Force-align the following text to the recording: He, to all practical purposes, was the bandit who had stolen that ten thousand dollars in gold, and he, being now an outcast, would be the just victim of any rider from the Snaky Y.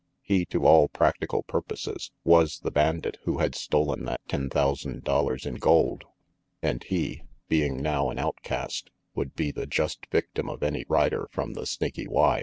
He, 0.23 0.45
to 0.45 0.65
all 0.65 0.87
practical 0.87 1.43
purposes, 1.43 2.09
was 2.23 2.61
the 2.61 2.71
bandit 2.71 3.19
who 3.25 3.37
had 3.37 3.53
stolen 3.53 4.03
that 4.05 4.21
ten 4.27 4.49
thousand 4.49 5.03
dollars 5.03 5.45
in 5.45 5.57
gold, 5.57 6.05
and 6.59 6.83
he, 6.83 7.21
being 7.47 7.83
now 7.83 8.09
an 8.09 8.17
outcast, 8.17 8.89
would 9.13 9.35
be 9.35 9.51
the 9.51 9.67
just 9.67 10.07
victim 10.09 10.49
of 10.49 10.63
any 10.63 10.85
rider 10.89 11.27
from 11.31 11.53
the 11.53 11.67
Snaky 11.67 12.07
Y. 12.07 12.39